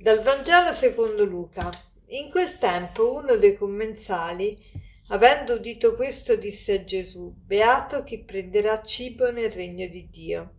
Dal 0.00 0.20
Vangelo 0.22 0.70
secondo 0.70 1.24
Luca. 1.24 1.68
In 2.10 2.30
quel 2.30 2.56
tempo 2.58 3.14
uno 3.14 3.34
dei 3.34 3.56
commensali, 3.56 4.56
avendo 5.08 5.54
udito 5.54 5.96
questo, 5.96 6.36
disse 6.36 6.74
a 6.74 6.84
Gesù, 6.84 7.34
Beato 7.34 8.04
chi 8.04 8.20
prenderà 8.20 8.80
cibo 8.80 9.32
nel 9.32 9.50
regno 9.50 9.88
di 9.88 10.08
Dio. 10.08 10.52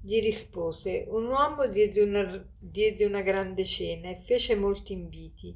Gli 0.00 0.18
rispose, 0.18 1.04
un 1.08 1.26
uomo 1.26 1.66
diede 1.66 2.00
una, 2.00 2.48
diede 2.58 3.04
una 3.04 3.20
grande 3.20 3.66
cena 3.66 4.08
e 4.08 4.16
fece 4.16 4.54
molti 4.54 4.94
inviti. 4.94 5.54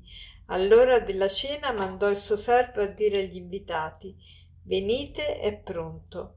All'ora 0.49 1.01
della 1.01 1.29
cena 1.29 1.73
mandò 1.73 2.11
il 2.11 2.19
suo 2.19 2.37
servo 2.37 2.83
a 2.83 2.87
dire 2.89 3.21
agli 3.21 3.37
invitati, 3.37 4.15
Venite, 4.65 5.39
è 5.39 5.57
pronto. 5.57 6.35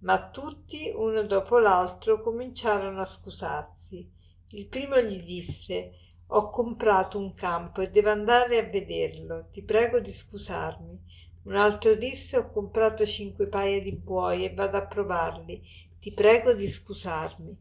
Ma 0.00 0.28
tutti, 0.28 0.92
uno 0.94 1.22
dopo 1.22 1.58
l'altro, 1.58 2.20
cominciarono 2.20 3.00
a 3.00 3.06
scusarsi. 3.06 4.12
Il 4.50 4.66
primo 4.66 5.00
gli 5.00 5.22
disse, 5.22 6.02
ho 6.28 6.48
comprato 6.48 7.18
un 7.18 7.34
campo 7.34 7.80
e 7.80 7.90
devo 7.90 8.10
andare 8.10 8.58
a 8.58 8.62
vederlo. 8.62 9.48
Ti 9.52 9.62
prego 9.62 10.00
di 10.00 10.10
scusarmi. 10.10 10.98
Un 11.44 11.54
altro 11.54 11.94
disse 11.94 12.38
ho 12.38 12.50
comprato 12.50 13.04
cinque 13.04 13.46
paia 13.46 13.80
di 13.80 13.92
buoi 13.92 14.44
e 14.44 14.54
vado 14.54 14.78
a 14.78 14.86
provarli. 14.86 15.62
Ti 16.00 16.12
prego 16.12 16.54
di 16.54 16.66
scusarmi. 16.66 17.56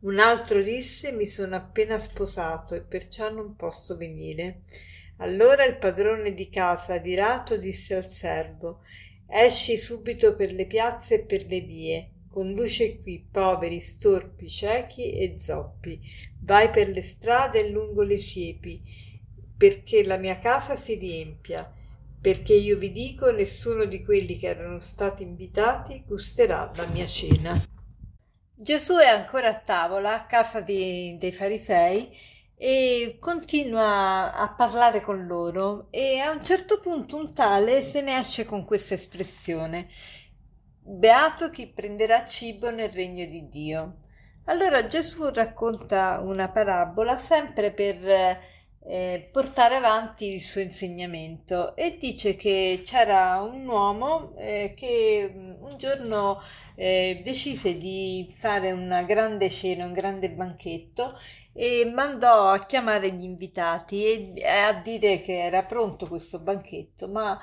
Un 0.00 0.18
altro 0.18 0.62
disse 0.62 1.12
mi 1.12 1.26
sono 1.26 1.56
appena 1.56 1.98
sposato 1.98 2.74
e 2.74 2.80
perciò 2.80 3.30
non 3.30 3.54
posso 3.56 3.96
venire. 3.96 4.62
Allora 5.18 5.64
il 5.64 5.76
padrone 5.76 6.34
di 6.34 6.48
casa 6.48 6.94
adirato 6.94 7.56
disse 7.56 7.94
al 7.94 8.08
servo 8.08 8.80
Esci 9.28 9.76
subito 9.76 10.36
per 10.36 10.52
le 10.52 10.66
piazze 10.66 11.16
e 11.16 11.24
per 11.24 11.46
le 11.46 11.60
vie 11.60 12.10
conduce 12.36 13.00
qui 13.00 13.26
poveri, 13.32 13.80
storpi, 13.80 14.46
ciechi 14.46 15.12
e 15.12 15.38
zoppi, 15.40 15.98
vai 16.42 16.68
per 16.68 16.90
le 16.90 17.00
strade 17.00 17.60
e 17.60 17.70
lungo 17.70 18.02
le 18.02 18.18
siepi, 18.18 18.82
perché 19.56 20.04
la 20.04 20.18
mia 20.18 20.38
casa 20.38 20.76
si 20.76 20.96
riempia, 20.96 21.72
perché 22.20 22.52
io 22.52 22.76
vi 22.76 22.92
dico 22.92 23.30
nessuno 23.30 23.86
di 23.86 24.04
quelli 24.04 24.36
che 24.36 24.48
erano 24.48 24.80
stati 24.80 25.22
invitati 25.22 26.04
gusterà 26.06 26.70
la 26.76 26.84
mia 26.84 27.06
cena. 27.06 27.58
Gesù 28.54 28.96
è 28.96 29.06
ancora 29.06 29.48
a 29.48 29.58
tavola 29.58 30.12
a 30.12 30.26
casa 30.26 30.60
di, 30.60 31.16
dei 31.18 31.32
farisei 31.32 32.14
e 32.54 33.16
continua 33.18 34.34
a 34.34 34.52
parlare 34.52 35.00
con 35.00 35.26
loro. 35.26 35.88
E 35.90 36.18
a 36.18 36.32
un 36.32 36.44
certo 36.44 36.80
punto 36.80 37.16
un 37.16 37.32
tale 37.32 37.82
se 37.82 38.02
ne 38.02 38.18
esce 38.18 38.44
con 38.44 38.66
questa 38.66 38.92
espressione 38.92 39.88
Beato 40.88 41.50
chi 41.50 41.66
prenderà 41.66 42.24
cibo 42.24 42.70
nel 42.70 42.90
regno 42.90 43.26
di 43.26 43.48
Dio. 43.48 43.96
Allora 44.44 44.86
Gesù 44.86 45.28
racconta 45.30 46.20
una 46.22 46.48
parabola 46.48 47.18
sempre 47.18 47.72
per 47.72 48.38
eh, 48.78 49.28
portare 49.32 49.74
avanti 49.74 50.26
il 50.26 50.40
suo 50.40 50.60
insegnamento 50.60 51.74
e 51.74 51.96
dice 51.98 52.36
che 52.36 52.82
c'era 52.84 53.42
un 53.42 53.66
uomo 53.66 54.36
eh, 54.36 54.74
che 54.76 55.28
mm, 55.34 55.64
un 55.64 55.76
giorno 55.76 56.40
eh, 56.76 57.20
decise 57.20 57.76
di 57.76 58.32
fare 58.36 58.70
una 58.70 59.02
grande 59.02 59.50
cena, 59.50 59.86
un 59.86 59.92
grande 59.92 60.30
banchetto 60.30 61.18
e 61.52 61.90
mandò 61.92 62.50
a 62.50 62.60
chiamare 62.60 63.10
gli 63.10 63.24
invitati 63.24 64.34
e 64.34 64.46
a 64.46 64.72
dire 64.74 65.20
che 65.20 65.36
era 65.46 65.64
pronto 65.64 66.06
questo 66.06 66.38
banchetto, 66.38 67.08
ma 67.08 67.36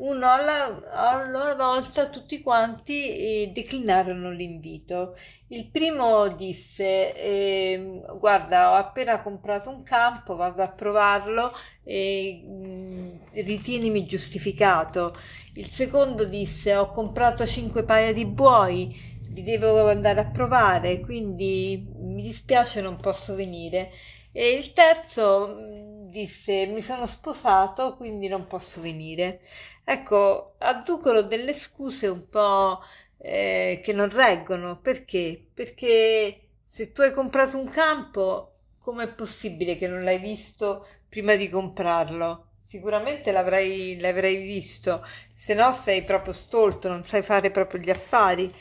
uno 0.00 0.30
alla, 0.30 1.54
volta 1.56 2.08
tutti 2.08 2.40
quanti 2.40 3.42
eh, 3.42 3.50
declinarono 3.52 4.30
l'invito. 4.30 5.16
Il 5.48 5.68
primo 5.70 6.28
disse: 6.28 7.14
eh, 7.14 8.00
Guarda, 8.18 8.72
ho 8.72 8.74
appena 8.74 9.20
comprato 9.20 9.70
un 9.70 9.82
campo, 9.82 10.36
vado 10.36 10.62
a 10.62 10.68
provarlo 10.68 11.52
e 11.84 12.42
mh, 12.44 12.66
mm, 12.66 13.08
ritienimi 13.32 14.04
giustificato. 14.04 15.14
Il 15.54 15.68
secondo 15.68 16.24
disse: 16.24 16.74
Ho 16.76 16.90
comprato 16.90 17.46
cinque 17.46 17.82
paia 17.84 18.12
di 18.12 18.24
buoi, 18.24 19.18
li 19.34 19.42
devo 19.42 19.88
andare 19.88 20.20
a 20.20 20.30
provare, 20.30 21.00
quindi 21.00 21.86
mi 21.96 22.22
dispiace, 22.22 22.80
non 22.80 22.98
posso 22.98 23.34
venire. 23.34 23.90
E 24.32 24.50
il 24.52 24.72
terzo 24.72 25.58
mm, 25.60 25.89
disse: 26.10 26.66
Mi 26.66 26.82
sono 26.82 27.06
sposato, 27.06 27.96
quindi 27.96 28.28
non 28.28 28.46
posso 28.46 28.80
venire. 28.80 29.40
Ecco, 29.84 30.54
adducono 30.58 31.22
delle 31.22 31.54
scuse 31.54 32.06
un 32.08 32.28
po' 32.28 32.80
eh, 33.18 33.80
che 33.82 33.92
non 33.92 34.10
reggono. 34.10 34.78
Perché? 34.80 35.42
Perché 35.54 36.40
se 36.62 36.92
tu 36.92 37.00
hai 37.02 37.12
comprato 37.12 37.56
un 37.58 37.68
campo, 37.68 38.54
com'è 38.80 39.08
possibile 39.14 39.76
che 39.76 39.86
non 39.88 40.04
l'hai 40.04 40.18
visto 40.18 40.86
prima 41.08 41.34
di 41.36 41.48
comprarlo? 41.48 42.46
Sicuramente 42.60 43.32
l'avrai, 43.32 43.98
l'avrai 43.98 44.36
visto, 44.36 45.04
se 45.34 45.54
no 45.54 45.72
sei 45.72 46.02
proprio 46.04 46.32
stolto, 46.32 46.88
non 46.88 47.02
sai 47.02 47.22
fare 47.22 47.50
proprio 47.50 47.80
gli 47.80 47.90
affari. 47.90 48.52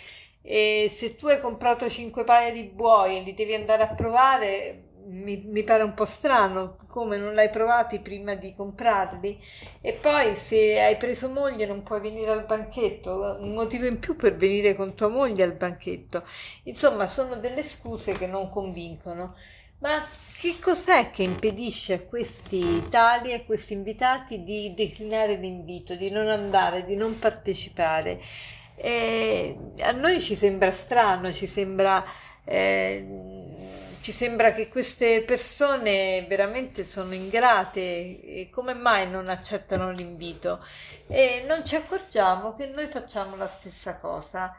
E 0.41 0.89
se 0.91 1.15
tu 1.15 1.27
hai 1.27 1.39
comprato 1.39 1.87
cinque 1.89 2.23
paia 2.23 2.51
di 2.51 2.63
buoi 2.63 3.17
e 3.17 3.21
li 3.21 3.33
devi 3.33 3.53
andare 3.53 3.83
a 3.83 3.93
provare, 3.93 4.88
mi, 5.09 5.43
mi, 5.45 5.63
pare 5.63 5.83
un 5.83 5.93
po' 5.93 6.05
strano, 6.05 6.77
come 6.87 7.17
non 7.17 7.33
l'hai 7.33 7.49
provati 7.49 7.99
prima 7.99 8.35
di 8.35 8.53
comprarli? 8.55 9.41
E 9.81 9.93
poi 9.93 10.35
se 10.35 10.79
hai 10.79 10.97
preso 10.97 11.29
moglie 11.29 11.65
non 11.65 11.83
puoi 11.83 11.99
venire 11.99 12.31
al 12.31 12.45
banchetto, 12.45 13.37
un 13.41 13.53
motivo 13.53 13.85
in 13.85 13.99
più 13.99 14.15
per 14.15 14.35
venire 14.35 14.75
con 14.75 14.95
tua 14.95 15.07
moglie 15.07 15.43
al 15.43 15.53
banchetto. 15.53 16.23
Insomma, 16.63 17.07
sono 17.07 17.35
delle 17.35 17.63
scuse 17.63 18.13
che 18.13 18.27
non 18.27 18.49
convincono. 18.49 19.35
Ma 19.79 20.05
che 20.39 20.57
cos'è 20.59 21.09
che 21.09 21.23
impedisce 21.23 21.93
a 21.93 22.01
questi 22.01 22.87
tali, 22.89 23.33
a 23.33 23.43
questi 23.43 23.73
invitati 23.73 24.43
di 24.43 24.73
declinare 24.75 25.35
l'invito, 25.35 25.95
di 25.95 26.09
non 26.09 26.29
andare, 26.29 26.83
di 26.85 26.95
non 26.95 27.17
partecipare? 27.17 28.21
E 28.75 29.57
a 29.81 29.91
noi 29.91 30.19
ci 30.21 30.35
sembra 30.35 30.71
strano, 30.71 31.31
ci 31.31 31.47
sembra... 31.47 32.03
Eh, 32.43 33.78
ci 34.01 34.11
sembra 34.11 34.53
che 34.53 34.69
queste 34.69 35.21
persone 35.23 36.25
veramente 36.27 36.85
sono 36.85 37.13
ingrate 37.13 37.79
e 37.79 38.49
come 38.51 38.73
mai 38.73 39.09
non 39.09 39.29
accettano 39.29 39.91
l'invito 39.91 40.63
e 41.07 41.43
non 41.47 41.65
ci 41.65 41.75
accorgiamo 41.75 42.55
che 42.55 42.67
noi 42.67 42.87
facciamo 42.87 43.35
la 43.35 43.47
stessa 43.47 43.97
cosa. 43.97 44.55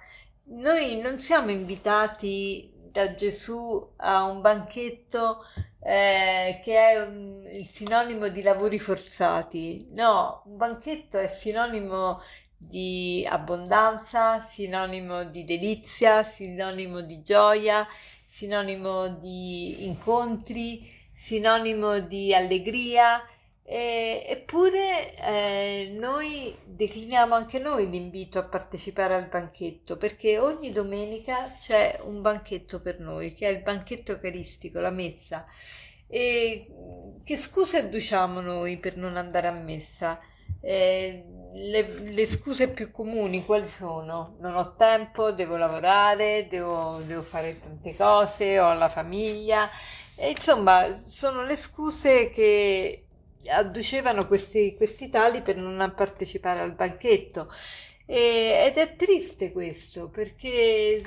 Noi 0.53 1.01
non 1.01 1.21
siamo 1.21 1.51
invitati 1.51 2.73
da 2.91 3.15
Gesù 3.15 3.93
a 3.97 4.25
un 4.25 4.41
banchetto 4.41 5.45
eh, 5.83 6.61
che 6.63 6.77
è 6.77 7.01
un, 7.01 7.49
il 7.51 7.67
sinonimo 7.67 8.29
di 8.29 8.43
lavori 8.43 8.79
forzati. 8.79 9.89
No, 9.93 10.43
un 10.47 10.57
banchetto 10.57 11.19
è 11.19 11.27
sinonimo 11.27 12.21
di 12.57 13.27
abbondanza, 13.29 14.47
sinonimo 14.51 15.25
di 15.25 15.45
delizia, 15.45 16.25
sinonimo 16.25 17.01
di 17.01 17.23
gioia 17.23 17.87
sinonimo 18.31 19.09
di 19.17 19.85
incontri, 19.85 20.89
sinonimo 21.13 21.99
di 21.99 22.33
allegria, 22.33 23.21
e, 23.65 24.25
eppure 24.27 25.15
eh, 25.17 25.97
noi 25.99 26.57
decliniamo 26.65 27.35
anche 27.35 27.59
noi 27.59 27.91
l'invito 27.91 28.39
a 28.39 28.45
partecipare 28.45 29.15
al 29.15 29.29
banchetto 29.29 29.97
perché 29.97 30.39
ogni 30.39 30.71
domenica 30.73 31.57
c'è 31.61 32.01
un 32.05 32.21
banchetto 32.23 32.81
per 32.81 33.01
noi 33.01 33.35
che 33.35 33.49
è 33.49 33.51
il 33.51 33.63
banchetto 33.63 34.13
eucaristico, 34.13 34.81
la 34.81 34.91
messa. 34.91 35.45
E 36.07 36.67
che 37.25 37.37
scuse 37.37 37.79
adduciamo 37.79 38.41
noi 38.41 38.79
per 38.79 38.97
non 38.97 39.17
andare 39.17 39.49
a 39.49 39.53
messa? 39.53 40.19
Eh, 40.61 41.25
le, 41.53 41.83
le, 42.11 42.27
scuse 42.27 42.69
più 42.69 42.91
comuni 42.91 43.45
quali 43.45 43.67
sono? 43.67 44.37
Non 44.41 44.55
ho 44.57 44.75
tempo, 44.75 45.33
devo 45.33 45.57
lavorare, 45.57 46.47
devo, 46.49 47.01
devo 47.05 47.23
fare 47.23 47.59
tante 47.61 47.95
cose, 47.97 48.59
ho 48.61 48.73
la 48.75 48.89
famiglia. 48.89 49.69
E 50.17 50.31
insomma, 50.31 50.97
sono 51.07 51.45
le 51.45 51.57
scuse 51.57 52.31
che 52.31 53.07
adducevano 53.49 54.27
questi, 54.27 54.75
questi 54.77 55.09
tali 55.09 55.43
per 55.43 55.57
non 55.57 55.93
partecipare 55.97 56.61
al 56.61 56.73
banchetto. 56.75 57.51
E, 58.07 58.65
ed 58.67 58.77
è 58.77 58.97
triste 58.97 59.53
questo 59.53 60.09
perché 60.09 61.03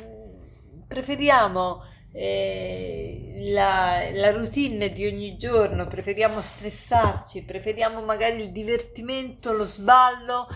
preferiamo 0.87 1.83
eh, 2.15 3.49
la, 3.51 4.09
la, 4.11 4.31
routine 4.31 4.93
di 4.93 5.07
ogni 5.07 5.35
giorno, 5.35 5.87
preferiamo 5.87 6.41
stressarci, 6.41 7.41
preferiamo 7.41 8.01
magari 8.01 8.43
il 8.43 8.51
divertimento, 8.51 9.51
lo 9.51 9.65
sballo, 9.65 10.47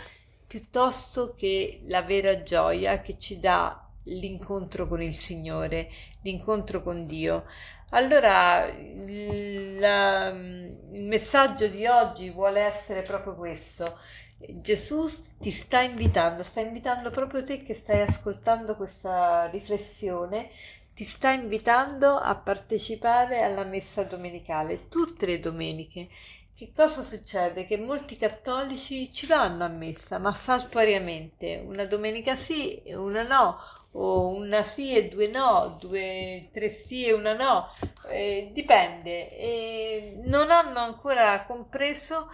piuttosto 0.46 1.34
che 1.34 1.82
la 1.88 2.04
vera 2.04 2.44
gioia 2.44 3.02
che 3.02 3.18
ci 3.18 3.40
dà 3.40 3.84
l'incontro 4.04 4.88
con 4.88 5.02
il 5.02 5.16
Signore, 5.18 5.90
l'incontro 6.22 6.84
con 6.84 7.08
Dio. 7.08 7.46
Allora, 7.90 8.68
la, 8.68 10.30
il 10.30 11.04
messaggio 11.04 11.68
di 11.68 11.88
oggi 11.88 12.30
vuole 12.30 12.62
essere 12.62 13.02
proprio 13.02 13.34
questo. 13.36 13.98
Gesù 14.38 15.10
ti 15.40 15.50
sta 15.50 15.82
invitando, 15.82 16.44
sta 16.44 16.60
invitando 16.60 17.10
proprio 17.10 17.44
te 17.44 17.64
che 17.64 17.74
stai 17.74 18.02
ascoltando 18.02 18.76
questa 18.76 19.48
riflessione 19.48 20.52
ti 20.98 21.04
sta 21.04 21.30
invitando 21.30 22.16
a 22.16 22.34
partecipare 22.34 23.44
alla 23.44 23.64
messa 23.64 24.02
domenicale 24.02 24.90
tutte 24.90 25.28
le 25.28 25.40
domeniche. 25.40 26.08
Che 26.56 26.72
cosa 26.76 27.04
succede? 27.04 27.68
Che 27.68 27.78
molti 27.78 28.16
cattolici 28.18 29.14
ci 29.14 29.28
vanno 29.28 29.64
a 29.64 29.68
messa, 29.68 30.18
ma 30.18 30.34
saltuariamente, 30.34 31.64
una 31.64 31.86
domenica 31.86 32.36
sì 32.36 32.82
e 32.82 32.96
una 32.96 33.22
no, 33.22 33.60
o 33.92 34.30
una 34.30 34.64
sì 34.64 34.96
e 34.96 35.08
due 35.08 35.28
no, 35.28 35.78
due, 35.80 36.50
tre 36.52 36.70
sì 36.70 37.06
e 37.06 37.14
una 37.14 37.34
no, 37.34 37.72
eh, 38.10 38.50
dipende. 38.52 39.38
E 39.38 40.20
non 40.24 40.50
hanno 40.50 40.80
ancora 40.80 41.44
compreso 41.46 42.28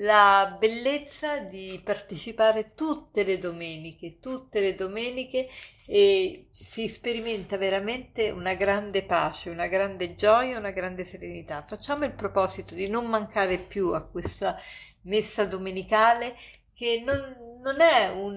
la 0.00 0.56
bellezza 0.58 1.38
di 1.38 1.80
partecipare 1.82 2.72
tutte 2.74 3.24
le 3.24 3.38
domeniche, 3.38 4.18
tutte 4.20 4.60
le 4.60 4.74
domeniche 4.74 5.48
e 5.86 6.46
si 6.50 6.86
sperimenta 6.86 7.56
veramente 7.56 8.30
una 8.30 8.54
grande 8.54 9.02
pace, 9.02 9.50
una 9.50 9.66
grande 9.66 10.14
gioia, 10.14 10.58
una 10.58 10.70
grande 10.70 11.04
serenità. 11.04 11.64
Facciamo 11.66 12.04
il 12.04 12.12
proposito 12.12 12.74
di 12.74 12.88
non 12.88 13.06
mancare 13.06 13.58
più 13.58 13.88
a 13.92 14.02
questa 14.02 14.56
messa 15.02 15.44
domenicale 15.44 16.36
che 16.74 17.02
non, 17.04 17.60
non 17.60 17.80
è 17.80 18.08
un, 18.10 18.36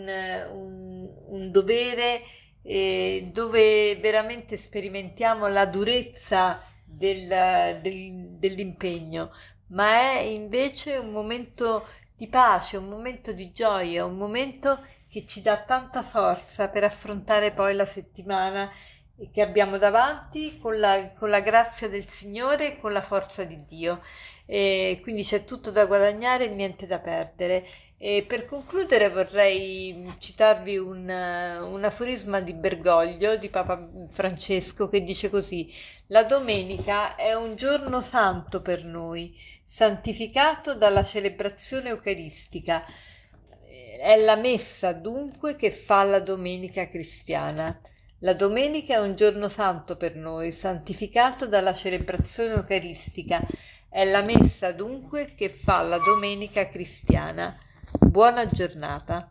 un, 0.51 1.13
un 1.27 1.51
dovere 1.51 2.21
eh, 2.63 3.29
dove 3.31 3.97
veramente 3.97 4.57
sperimentiamo 4.57 5.47
la 5.47 5.65
durezza 5.65 6.59
del, 6.83 7.79
del, 7.81 8.37
dell'impegno, 8.37 9.31
ma 9.71 10.11
è 10.13 10.19
invece 10.19 10.97
un 10.97 11.11
momento 11.11 11.87
di 12.15 12.27
pace, 12.27 12.77
un 12.77 12.87
momento 12.87 13.31
di 13.31 13.51
gioia, 13.51 14.05
un 14.05 14.17
momento 14.17 14.83
che 15.09 15.25
ci 15.25 15.41
dà 15.41 15.63
tanta 15.63 16.03
forza 16.03 16.69
per 16.69 16.83
affrontare 16.83 17.51
poi 17.51 17.75
la 17.75 17.85
settimana 17.85 18.71
che 19.31 19.41
abbiamo 19.41 19.77
davanti 19.77 20.57
con 20.57 20.79
la, 20.79 21.11
con 21.13 21.29
la 21.29 21.41
grazia 21.41 21.87
del 21.87 22.09
Signore 22.09 22.73
e 22.73 22.79
con 22.79 22.91
la 22.91 23.01
forza 23.01 23.43
di 23.43 23.63
Dio. 23.67 24.01
E 24.45 24.99
quindi 25.03 25.23
c'è 25.23 25.45
tutto 25.45 25.71
da 25.71 25.85
guadagnare 25.85 26.45
e 26.45 26.53
niente 26.53 26.87
da 26.87 26.99
perdere. 26.99 27.65
E 27.97 28.25
per 28.27 28.45
concludere 28.45 29.09
vorrei 29.09 30.11
citarvi 30.17 30.75
un, 30.75 31.07
un 31.07 31.83
aforisma 31.83 32.41
di 32.41 32.53
Bergoglio 32.53 33.37
di 33.37 33.47
Papa 33.49 33.87
Francesco 34.09 34.89
che 34.89 35.03
dice 35.03 35.29
così: 35.29 35.71
La 36.07 36.23
domenica 36.23 37.15
è 37.15 37.35
un 37.35 37.55
giorno 37.55 38.01
santo 38.01 38.61
per 38.61 38.83
noi, 38.83 39.37
santificato 39.63 40.73
dalla 40.73 41.03
celebrazione 41.03 41.89
eucaristica. 41.89 42.83
È 43.99 44.17
la 44.17 44.35
messa 44.35 44.93
dunque 44.93 45.55
che 45.55 45.69
fa 45.69 46.03
la 46.03 46.19
domenica 46.19 46.89
cristiana. 46.89 47.79
La 48.23 48.33
domenica 48.33 48.93
è 48.93 48.99
un 48.99 49.15
giorno 49.15 49.47
santo 49.47 49.97
per 49.97 50.15
noi, 50.15 50.51
santificato 50.51 51.47
dalla 51.47 51.73
celebrazione 51.73 52.51
eucaristica. 52.53 53.41
È 53.89 54.05
la 54.05 54.21
messa 54.21 54.71
dunque 54.71 55.33
che 55.33 55.49
fa 55.49 55.81
la 55.81 55.97
domenica 55.97 56.69
cristiana. 56.69 57.57
Buona 58.11 58.45
giornata. 58.45 59.27